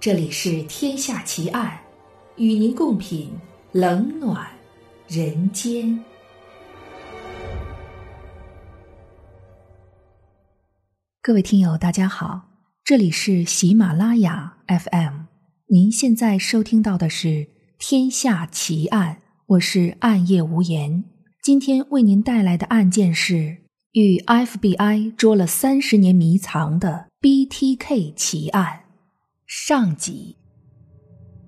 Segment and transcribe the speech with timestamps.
[0.00, 1.78] 这里是《天下奇案》，
[2.42, 3.32] 与您共品
[3.72, 4.48] 冷暖
[5.06, 6.02] 人间。
[11.20, 12.48] 各位听友，大家好，
[12.82, 15.24] 这里是喜马拉雅 FM，
[15.66, 17.28] 您现在收听到的是
[17.78, 19.16] 《天下奇案》，
[19.48, 21.04] 我是暗夜无言。
[21.42, 23.58] 今天为您带来的案件是
[23.92, 28.79] 与 FBI 捉了三十年迷藏的 BTK 奇案。
[29.52, 30.36] 上集，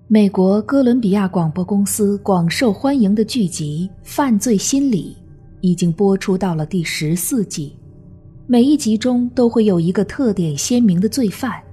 [0.09, 5.15] 美国哥伦比亚广播公司广受欢迎的剧集《犯罪心理》
[5.61, 7.77] 已经播出到了第十四季。
[8.45, 11.63] 每一集中都会有一个特点鲜明的罪犯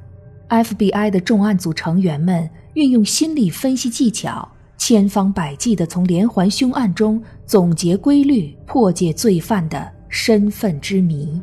[0.50, 11.42] ，FBI 的重案组成员们运用心理分析技巧，千方百计地从连环凶案中总结规律，破解罪犯的身份之谜。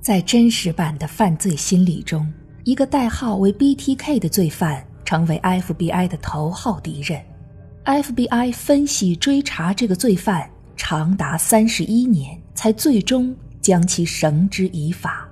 [0.00, 2.28] 在真实版的《犯罪心理》中。
[2.68, 7.18] 一个代号为 BTK 的罪犯成为 FBI 的头号敌人。
[7.86, 15.26] FBI 分析追查这个罪犯长达三十一年，才最终将其绳之以法。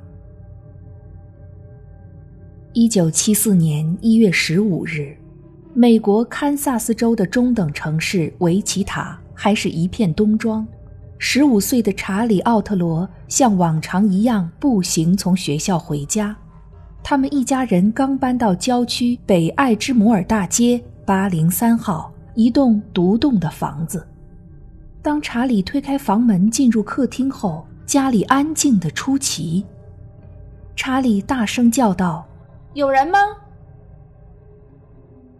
[2.73, 5.15] 一九七四年一月十五日，
[5.75, 10.67] 美国堪萨斯州的中等城市维奇塔还是一片冬装。
[11.19, 16.35] 十五岁的查理·奥特罗像往常一样步行从学校回家。
[17.09, 24.05] 他们一家人刚搬到郊区北爱之摩尔大街八零三号一栋独栋的房子。
[25.03, 29.65] 当查理推开房门进入客厅后，家里安静的出奇。
[30.75, 32.27] 查理大声叫道
[32.75, 33.21] ：“有人吗？”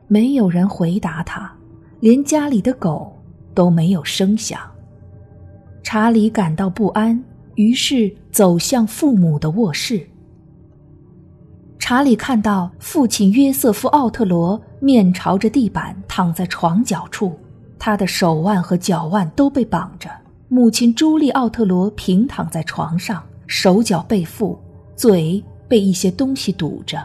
[0.07, 1.53] 没有人回答他，
[1.99, 3.13] 连家里的狗
[3.57, 4.61] 都没有声响。
[5.83, 7.21] 查理感到不安，
[7.57, 10.09] 于是走向父母的卧室。
[11.79, 17.39] 查理看到父亲约瑟夫·奥特罗面朝着地板躺在床角处，
[17.79, 20.11] 他的手腕和脚腕都被绑着；
[20.49, 24.59] 母亲朱莉·奥特罗平躺在床上，手脚被缚，
[24.97, 26.99] 嘴被一些东西堵着。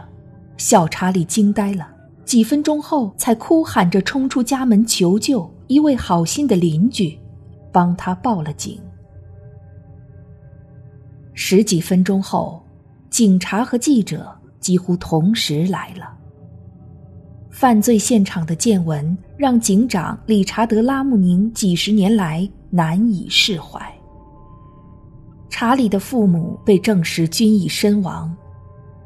[0.56, 1.86] 小查理惊呆了，
[2.24, 5.48] 几分钟后才哭喊着冲出家门求救。
[5.68, 7.18] 一位好心的邻居
[7.70, 8.78] 帮他报了警。
[11.32, 12.62] 十几分钟后，
[13.08, 14.36] 警察和记者。
[14.62, 16.10] 几乎同时来了。
[17.50, 23.78] 犯罪现场的见闻让警长理查德·拉姆宁几十年来难以释怀。
[25.50, 28.34] 查理的父母被证实均已身亡，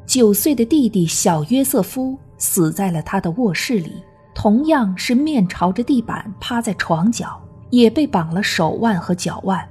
[0.05, 3.91] 九岁的弟弟小约瑟夫死在了他的卧室里，
[4.33, 7.37] 同样是面朝着地板趴在床角，
[7.69, 9.67] 也被绑了手腕和脚腕，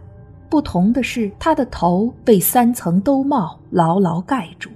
[0.51, 4.69] 不同的是他的头被三层兜帽牢牢盖住。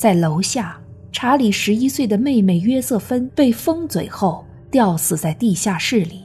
[0.00, 0.80] 在楼下，
[1.12, 6.24] 查理十一岁的妹妹约瑟芬被封嘴后吊死在地下室里，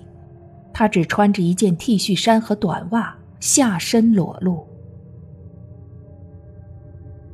[0.72, 4.66] 她只穿着一件 T 恤衫和短袜，下身裸露。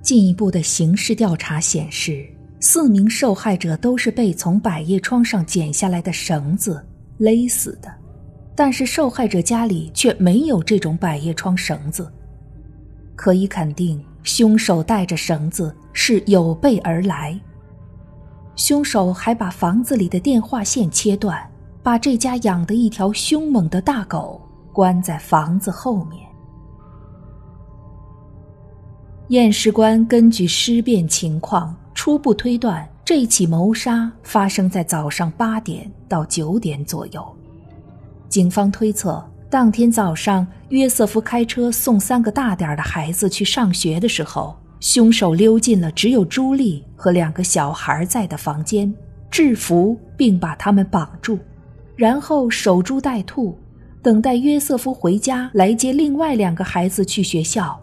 [0.02, 2.26] 进一步的刑事调查显示，
[2.60, 6.84] 四名受害者都是被从百叶窗上剪下来的绳子
[7.20, 7.94] 勒死的，
[8.56, 12.12] 但是受害者家里却没有这种百叶窗绳子，
[13.16, 14.04] 可以肯定。
[14.24, 17.40] 凶手带着绳子是有备而来。
[18.56, 21.50] 凶手还把房子里的电话线切断，
[21.82, 24.40] 把这家养的一条凶猛的大狗
[24.72, 26.28] 关在房子后面。
[29.30, 37.26] 验尸官根据尸变情况初步推断，这起谋杀发生在早上八点到九点左右。
[38.28, 39.26] 警方推测。
[39.52, 48.94] 当天早上，约瑟夫开车送三个大点的孩子去上学的时候，凶手溜进了只有朱莉和两个小孩在的房间，
[49.30, 51.38] 制服并把他们绑住，
[51.98, 53.54] 然后守株待兔，
[54.02, 57.78] 等待约瑟夫回家来接另外两个孩子去学校，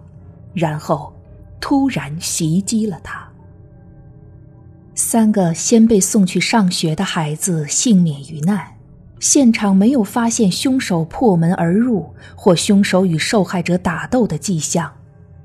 [0.55, 1.12] 然后
[1.61, 3.29] 突然袭击了他。
[4.94, 8.78] 三个先被送去上学的孩子幸免于难。
[9.20, 14.93] 现场没有发现凶手破门而入或凶手与受害者打斗的迹象。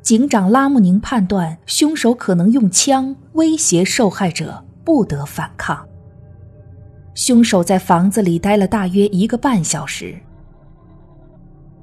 [0.01, 5.87] 警长拉姆宁判断，凶手可能用枪威胁受害者不得反抗。
[7.15, 10.15] 凶手在房子里待了大约一个半小时。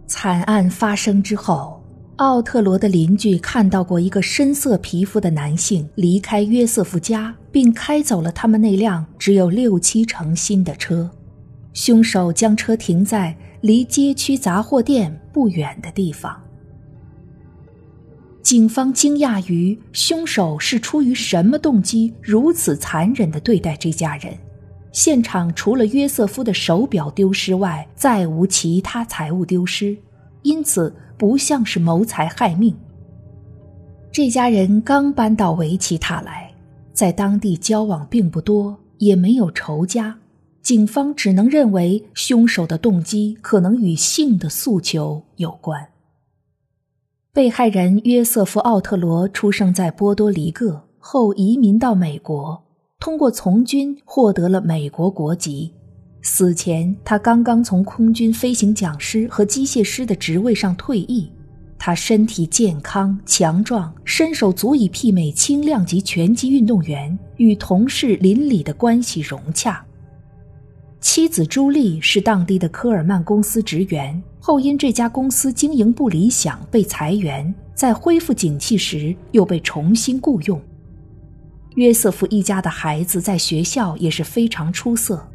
[0.06, 1.82] 惨案发生之后，
[2.16, 11.10] 奥特罗的邻居看到过一个深色皮肤的男性离开约瑟夫家，并开走了他们那辆只有六七成新的车。
[11.72, 16.40] 凶手将车停在离街区杂货店不远的地方。
[18.42, 24.36] 警方惊讶于凶手是出于什么动机如此残忍地对待这家人。
[24.92, 29.96] 现场除了约瑟夫的手表丢失外，再无其他财物丢失，
[30.42, 32.76] 因此不像是谋财害命。
[34.10, 36.52] 这家人刚搬到维奇塔来，
[36.92, 40.18] 在当地交往并不多，也没有仇家。
[40.62, 45.88] 警方只能认为凶手的动机可能与性的诉求有关。
[47.32, 52.62] 被害人约瑟夫·奥特罗出生在波多黎各，后移民到美国，
[52.98, 55.72] 通过从军获得了美国国籍。
[56.22, 61.30] 死前，他刚刚从空军飞行讲师和机械师的职位上退役。
[61.78, 69.82] 他身体健康强壮，身手足以媲美轻量级拳击运动员，与同事邻里的关系融洽。
[71.00, 80.60] 妻子朱莉是当地的科尔曼公司职员，后因这家公司经营不理想被裁员，在恢复景气时又被重新雇佣。
[81.76, 85.26] 约瑟夫一家的孩子在学校也是非常出色，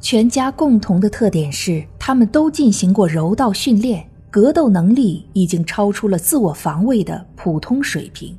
[0.00, 8.36] 全家共同的特点是他们都进行过柔道训练，格斗能力已经超出了自我防卫的普通水平。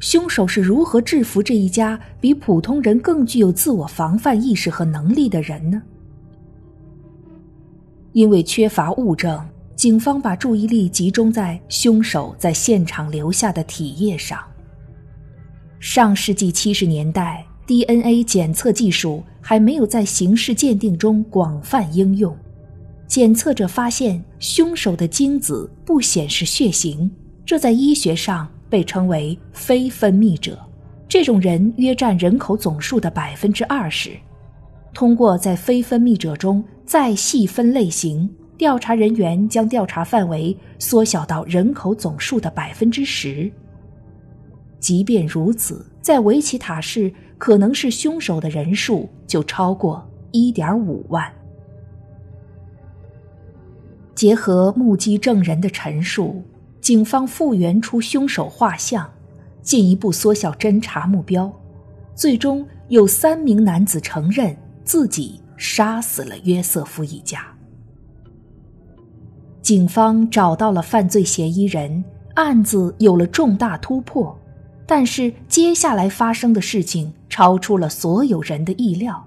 [0.00, 5.82] 凶手是如何制服这一家比普通人更具有自我防范意识和能力的人呢？
[8.12, 9.44] 因为缺乏物证，
[9.74, 14.38] 警方把注意力集中在凶手在现场留下的体液上。
[15.80, 22.36] 上世纪七十年代，DNA 检测技术还没有在刑事鉴定中广泛应用，
[23.06, 27.10] 检测者发现凶手的精子不显示血型，
[27.44, 28.48] 这在医学上。
[28.74, 30.58] 被称为非分泌者，
[31.06, 34.10] 这种人约占人口总数的百分之二十。
[34.92, 38.28] 通过在非分泌者中再细分类型，
[38.58, 43.48] 调查人员将调查范围缩小到人口总数的百分之十。
[44.80, 51.32] 即便如此，在维奇塔市，可能是凶手的人数就超过一点五万。
[54.16, 56.42] 结合目击证人的陈述。
[56.84, 59.10] 警方复原出凶手画像，
[59.62, 61.50] 进一步缩小侦查目标。
[62.14, 64.54] 最终有三名男子承认
[64.84, 67.42] 自己杀死了约瑟夫一家。
[69.62, 72.04] 警方找到了犯罪嫌疑人，
[72.34, 74.38] 案子有了重大突破。
[74.86, 79.26] 但是接下来发生的事情超出了所有人的意料，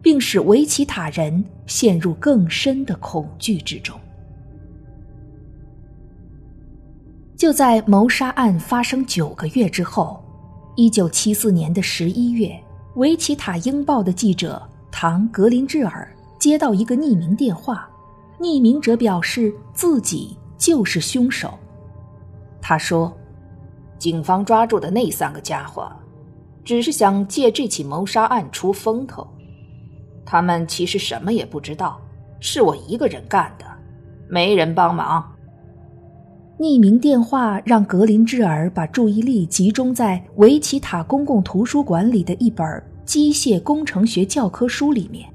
[0.00, 3.94] 并使维奇塔人陷入更深的恐惧之中。
[7.36, 10.22] 就在谋杀案发生九个月之后，
[10.76, 12.46] 一九七四年的十一月，
[12.94, 16.08] 《维奇塔英报》的记者唐·格林治尔
[16.38, 17.88] 接到一个匿名电话，
[18.38, 21.52] 匿名者表示自己就是凶手。
[22.62, 23.12] 他说
[23.98, 25.90] ：“警方抓住的那三个家伙，
[26.64, 29.26] 只是想借这起谋杀案出风头。
[30.24, 32.00] 他们其实什么也不知道，
[32.38, 33.66] 是我一个人干的，
[34.28, 35.28] 没人帮忙。”
[36.56, 42.64] 匿名电话让格林智尔把注意力集中在维奇塔公共图书馆里的一本
[43.04, 45.28] 机械工程学教科书里面。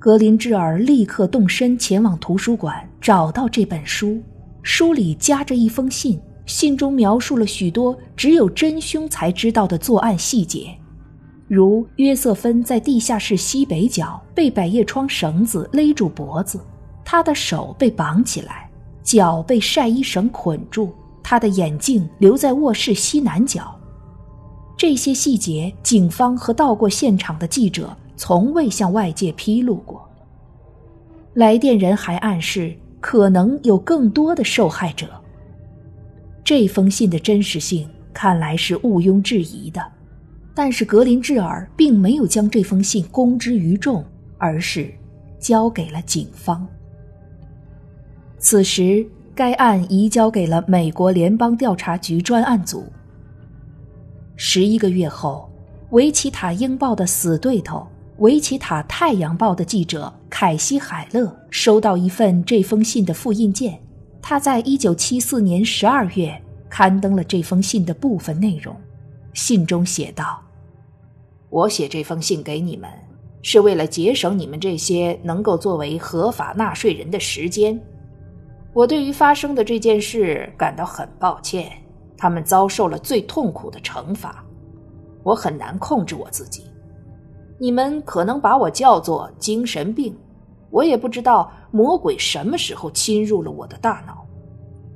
[0.00, 4.20] 格林智尔立刻动身前往图书馆，找到这本书，
[4.62, 10.76] 书里夹着一封信，信中描述了许多只有真凶才知道的作案细节，
[11.46, 16.60] 如约瑟芬在地下室西北角被百叶窗绳子勒住脖子，
[17.04, 18.67] 他的手被绑起来。
[19.08, 23.74] 脚被晒衣绳捆住，他的眼镜留在卧室西南角。
[24.76, 30.06] 这些细节，警方和到过现场的记者从未向外界披露过。
[31.32, 35.08] 来电人还暗示，可能有更多的受害者。
[36.44, 39.82] 这封信的真实性看来是毋庸置疑的，
[40.54, 44.04] 但是格林智尔并没有将这封信公之于众，
[44.36, 44.92] 而是
[45.40, 46.68] 交给了警方。
[48.40, 49.04] 此时，
[49.34, 52.84] 该案移交给了美国联邦调查局专案组。
[54.36, 55.50] 十一个月后，
[55.90, 57.78] 《维奇塔英报》的死对头
[58.18, 63.76] 《维奇塔太阳报》的记者凯西·海勒收到一份这封信的复印件。
[64.22, 68.74] 他在一九七四年十二月刊登了这封信的部分内容。
[69.34, 70.40] 信中写道
[71.50, 72.88] ：“我写这封信给你们，
[73.42, 77.80] 是为了节省你们这些能够作为合法纳税人的时间。”
[78.74, 81.70] 我对于发生的这件事感到很抱歉，
[82.16, 84.44] 他们遭受了最痛苦的惩罚，
[85.22, 86.64] 我很难控制我自己。
[87.58, 90.16] 你们可能把我叫做精神病，
[90.70, 94.24] 我也不知道魔鬼什么时候侵入了我的大脑，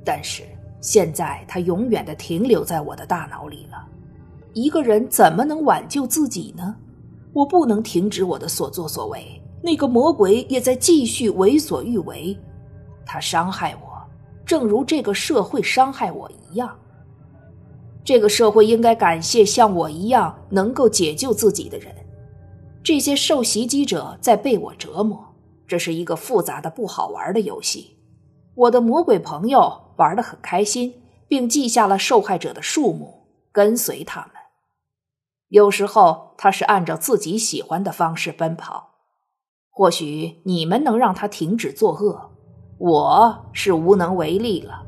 [0.04, 0.44] 但是
[0.80, 3.84] 现在它永远的停留在我的大脑里了。
[4.52, 6.76] 一个人怎么能挽救自己呢？
[7.32, 9.42] 我不能停止我的所作所为。
[9.62, 12.36] 那个魔鬼也在继续为所欲为，
[13.12, 14.02] 他伤害我，
[14.46, 16.74] 正如这个社会伤害我一样。
[18.02, 21.94] 这个社会应该感谢像我一样能够解救自己的人。
[22.82, 25.22] 这些受袭击者在被我折磨，
[25.68, 27.98] 这是一个复杂的、不好玩的游戏。
[28.54, 34.30] 我的魔鬼朋友玩得很开心，并记下了受害者的数目，跟随他们。
[35.48, 38.94] 有时候他是按照自己喜欢的方式奔跑。
[39.68, 42.31] 或许你们能让他停止作恶，
[42.78, 44.82] 我是无能为力了。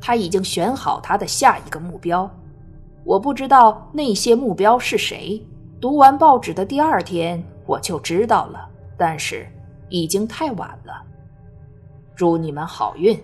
[0.00, 2.30] 他已经选好他的下一个目标，
[3.04, 5.42] 我不知道那些目标是谁。
[5.80, 9.46] 读完报纸的第二天我就知道了，但是
[9.88, 11.02] 已经太晚了。
[12.14, 13.18] 祝你们好运。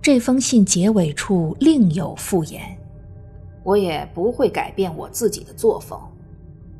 [0.00, 2.60] 这封信结尾处另有附言：
[3.62, 5.98] 我也不会改变我自己的作风。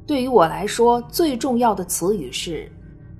[0.06, 2.70] 对于我来说，最重要的词语是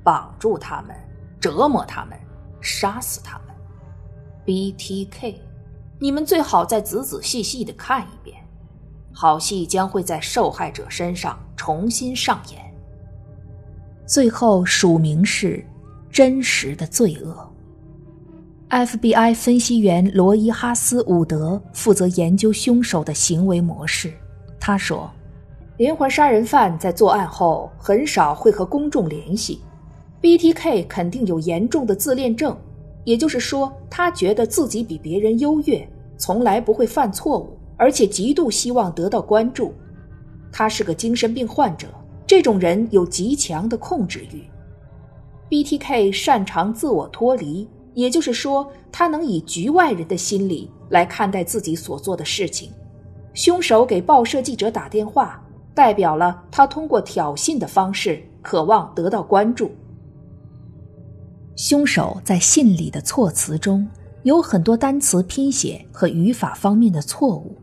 [0.03, 0.95] 绑住他们、
[1.45, 2.19] 折磨他们、
[2.63, 3.55] 杀死他们。
[4.47, 5.35] BTK，
[5.99, 8.35] 你们最好再仔仔细细的看一遍，
[9.13, 12.63] 好戏将会在受害者身上重新上演。
[14.07, 15.63] 最后署名是
[16.11, 17.53] “真实的罪恶”。
[18.71, 24.15] FBI 分析员罗伊哈斯伍德负责研究凶手的行为模式，
[24.59, 25.11] 他说。
[25.77, 29.61] 连环杀人犯在作案后很少会和公众联系。
[30.25, 32.57] BTK 肯定有严重的自恋症，
[33.05, 39.75] 也就是说，他觉得自己比别人优越，从来不会犯错误，而且极度希望得到关注。
[40.51, 41.89] 他是个精神病患者，
[42.27, 44.43] 这种人有极强的控制欲。
[45.51, 52.71] BTK 擅长自我脱离，也就是说，他能以局外人的心理来看待自己所做的事情。
[53.35, 55.39] 凶手给报社记者打电话。
[55.75, 59.73] 代表了他通过挑衅的方式渴望得到关注。
[61.57, 63.87] 凶手在信里的措辞中
[64.25, 67.57] 有很多单词拼写和语法方面的错误，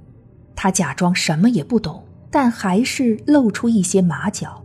[0.55, 4.63] 他假装什么也不懂，但还是露出一些马脚。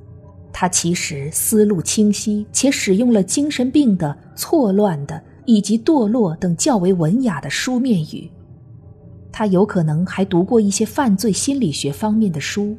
[0.52, 8.30] 他其实思路清晰，且使用了精神病的、错乱的以及堕落等较为文雅的书面语。
[9.32, 12.76] 他有可能还读过一些犯罪心理学方面的书。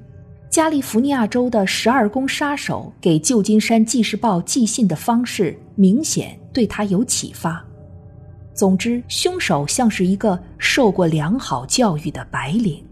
[0.49, 7.65] 加利福尼亚州的十二宫杀手给旧金山纪事报寄信的方式，明显对他有启发。
[8.53, 12.83] 总之，凶手像是一个受过良好教育的白领。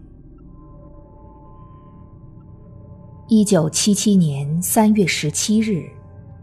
[3.28, 5.84] 一九七七年三月十七日，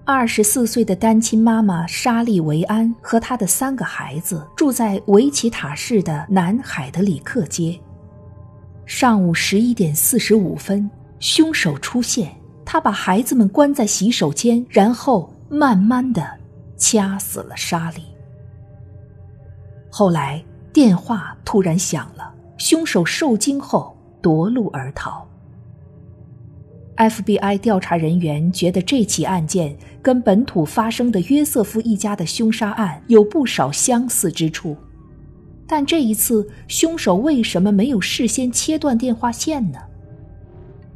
[0.05, 7.79] 二十四岁的单亲妈妈莎莉·维安和她的三个孩子住在维奇塔市的南海德里克街。
[8.85, 10.87] 上午十一点四十五分。
[11.19, 12.35] 凶手出现，
[12.65, 16.27] 他把孩子们关在洗手间，然后慢慢的
[16.77, 18.01] 掐死了莎莉。
[19.91, 20.43] 后来
[20.73, 25.27] 电话突然响了，凶手受惊后夺路而逃。
[26.97, 34.75] FBI 调查人员觉得这起案件跟本土发生的约瑟夫一家的凶杀案有不少相似之处，
[35.67, 39.77] 但这一次凶手为什么没有事先切断电话线呢？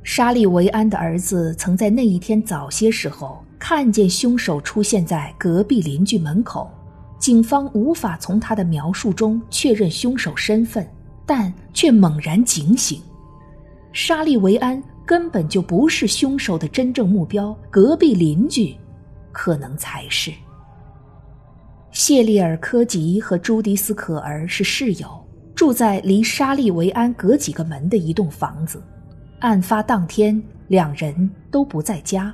[0.01, 6.71] 沙利维安的儿子曾在那一天早些时候看见凶手出现在隔壁邻居门口，
[7.19, 10.89] 警方无法从他的描述中确认凶手身份，
[11.25, 13.01] 但却猛然警醒：
[13.91, 18.73] 沙利维安根本就不是凶手的真正目标，隔壁邻居
[19.33, 20.31] 可能才是。
[21.91, 25.09] 谢利尔·科吉和朱迪斯·可儿是室友，
[25.53, 28.81] 住在离沙利维安隔几个门的一栋房子。
[29.39, 32.33] 案发当天，两人都不在家。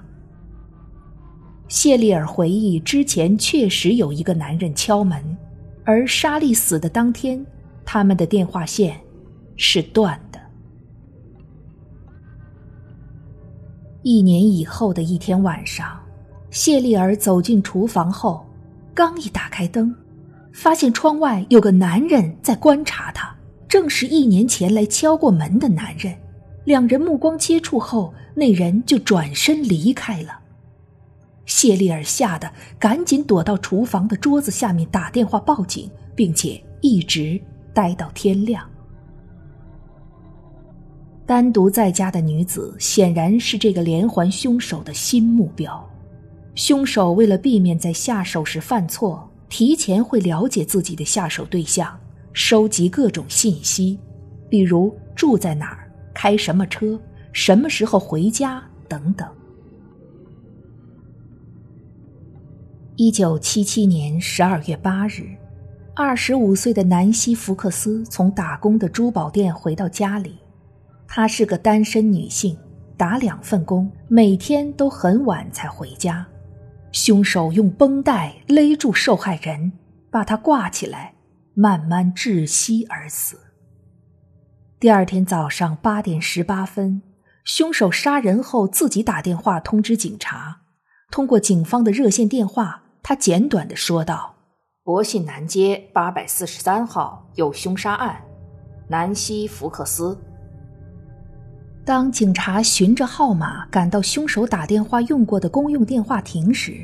[1.73, 5.35] 谢丽尔回忆，之前确实有一个男人敲门，
[5.83, 7.43] 而莎莉死的当天，
[7.83, 8.95] 他们的电话线
[9.55, 10.39] 是断的。
[14.03, 15.99] 一年以后的一天晚上，
[16.51, 18.45] 谢丽尔走进厨房后，
[18.93, 19.91] 刚一打开灯，
[20.51, 23.35] 发现窗外有个男人在观察她，
[23.67, 26.13] 正是一年前来敲过门的男人。
[26.65, 30.41] 两人目光接触后，那人就转身离开了。
[31.45, 37.39] 谢丽尔吓得赶紧躲到厨房的桌子下面打电话报警，并且一直
[37.73, 38.67] 待到天亮。
[41.25, 45.89] 单独在家的女子显然是这个连环凶手的新目标。
[46.55, 51.97] 凶手为了避免在下手时犯错，提前会了解自己的下手对象，
[52.33, 53.97] 收集各种信息，
[54.49, 56.99] 比如住在哪儿、开什么车、
[57.31, 59.27] 什么时候回家等等。
[62.95, 65.23] 一九七七年十二月八日，
[65.95, 70.37] 二十五岁的南希·福克斯从打工的珠宝店回到家里。
[71.07, 72.55] 她是个单身女性，
[72.95, 76.23] 打两份工，每天都很晚才回家。
[76.91, 79.71] 凶手用绷带勒住受害人，
[80.11, 81.15] 把她挂起来，
[81.55, 83.39] 慢慢窒息而死。
[84.79, 87.01] 第二天早上八点十八分，
[87.43, 90.61] 凶手杀人后自己打电话通知警察，
[91.09, 92.81] 通过警方的热线电话。
[93.03, 94.33] 他简短的说道
[94.81, 98.23] ：“博信南街八百四十三号有凶杀案，
[98.87, 100.17] 南希·福克斯。”
[101.83, 106.77] 当警察循着号码赶到凶手打电话用过的公用电话亭时，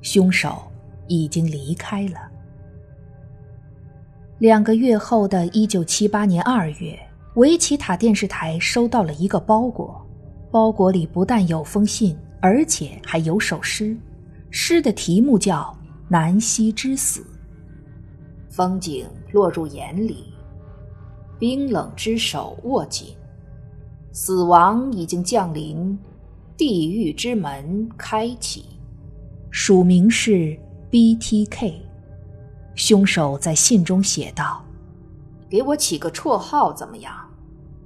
[0.00, 0.56] 凶手
[1.06, 2.14] 已经离开了。
[4.38, 6.98] 两个月后的一九七八年二月，
[7.34, 10.02] 维奇塔电视台收到了一个包裹，
[10.50, 13.94] 包裹里不但有封信，而且还有首诗。
[14.50, 15.76] 诗的题目叫
[16.08, 17.20] 《南溪之死》。
[18.48, 20.32] 风景落入眼里，
[21.38, 23.14] 冰冷之手握紧，
[24.12, 25.98] 死亡已经降临，
[26.56, 28.64] 地狱之门开启。
[29.50, 30.58] 署名是
[30.90, 31.82] B.T.K。
[32.74, 34.64] 凶手在信中写道
[35.48, 37.14] ：“给我起个绰号怎么样？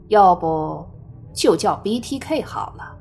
[0.09, 0.87] 要不
[1.35, 2.97] 就叫 B.T.K 好了。”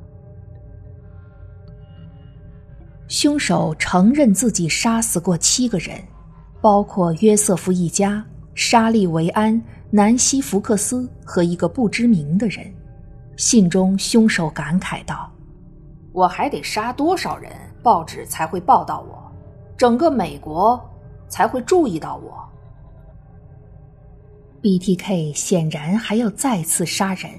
[3.11, 6.01] 凶手承认自己杀死过七个人，
[6.61, 8.25] 包括约瑟夫一家、
[8.55, 12.73] 沙利维安、南希·福克斯和一个不知名的人。
[13.35, 15.29] 信中，凶手感慨道
[16.13, 17.51] ：“我还得杀多少人，
[17.83, 19.29] 报纸才会报道我，
[19.75, 20.81] 整个美国
[21.27, 22.41] 才会注意到我。
[24.61, 27.29] ”BTK 显然还要再次杀人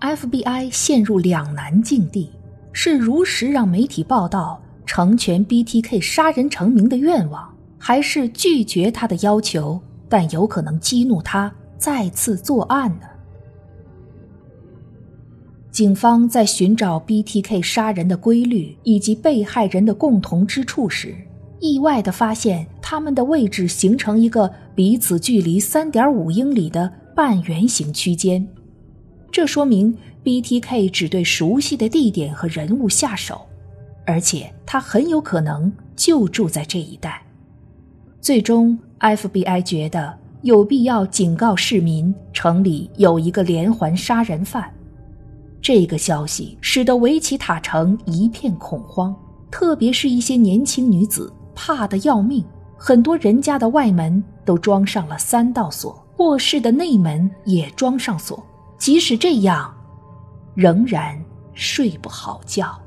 [0.00, 2.32] ，FBI 陷入两难境地：
[2.72, 4.58] 是如实让媒体报道。
[4.90, 7.48] 成全 BTK 杀人成名的愿望，
[7.78, 13.06] 还是拒绝他的要求，但有可能激怒他再次作案呢？
[15.70, 21.14] 警方在寻找 BTK 杀人的规律以及被害人的共同之处时，
[21.60, 28.44] 意外的发现他们的位置形成一个彼此距离三点五英里的半圆形区间，
[29.30, 33.46] 这说明 BTK 只对熟悉的地点和人物下手。
[34.06, 37.22] 而且他很有可能就住在这一带。
[38.20, 44.72] 最终，FBI 觉得有必要警告市民，城里有一个连环杀人犯。
[45.62, 49.14] 这个消息使得维奇塔城一片恐慌，
[49.50, 52.42] 特别是一些年轻女子怕得要命。
[52.78, 58.42] 很多人家的外门都装上了三道锁，卧室的内门也装上锁。
[58.78, 59.70] 即使这样，
[60.54, 62.79] 仍然睡不好觉。